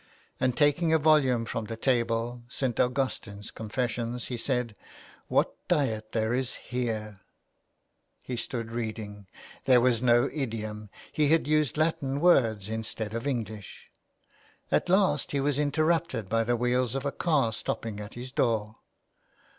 And 0.39 0.57
taking 0.57 0.91
a 0.91 0.97
volume 0.97 1.45
from 1.45 1.65
the 1.65 1.77
table 1.77 2.41
—''St. 2.49 2.79
Augustine's 2.79 3.51
Confes 3.51 3.89
sions 3.91 4.25
"—he 4.29 4.35
said," 4.37 4.75
what 5.27 5.53
diet 5.67 6.11
there 6.11 6.33
is 6.33 6.55
here!" 6.55 7.19
He 8.23 8.35
stood 8.35 8.71
reading. 8.71 9.27
There 9.65 9.79
was 9.79 10.01
no 10.01 10.27
idiom, 10.33 10.89
he 11.11 11.27
had 11.27 11.45
used 11.47 11.77
Latin 11.77 12.19
words 12.19 12.67
instead 12.67 13.13
of 13.13 13.27
English. 13.27 13.91
At 14.71 14.89
last 14.89 15.33
he 15.33 15.39
was 15.39 15.59
interrupted 15.59 16.27
by 16.29 16.45
the 16.45 16.57
wheels 16.57 16.95
of 16.95 17.05
a 17.05 17.11
car 17.11 17.53
stopping 17.53 17.99
at 17.99 18.15
his 18.15 18.31
door. 18.31 18.77